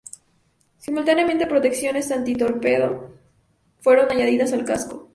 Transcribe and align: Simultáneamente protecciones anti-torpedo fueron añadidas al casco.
Simultáneamente 0.79 1.45
protecciones 1.45 2.09
anti-torpedo 2.09 3.11
fueron 3.81 4.09
añadidas 4.11 4.51
al 4.51 4.65
casco. 4.65 5.07